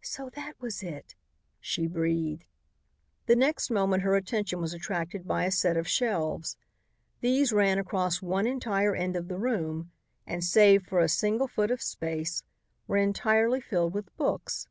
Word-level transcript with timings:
"So 0.00 0.30
that 0.30 0.58
was 0.58 0.82
it," 0.82 1.16
she 1.60 1.86
breathed. 1.86 2.46
The 3.26 3.36
next 3.36 3.70
moment 3.70 4.02
her 4.02 4.16
attention 4.16 4.58
was 4.58 4.72
attracted 4.72 5.28
by 5.28 5.44
a 5.44 5.50
set 5.50 5.76
of 5.76 5.86
shelves. 5.86 6.56
These 7.20 7.52
ran 7.52 7.78
across 7.78 8.22
one 8.22 8.46
entire 8.46 8.94
end 8.94 9.16
of 9.16 9.28
the 9.28 9.36
room 9.36 9.92
and, 10.26 10.42
save 10.42 10.84
for 10.86 11.00
a 11.00 11.10
single 11.10 11.46
foot 11.46 11.70
of 11.70 11.82
space, 11.82 12.42
were 12.86 12.96
entirely 12.96 13.60
filled 13.60 13.92
with 13.92 14.16
books. 14.16 14.66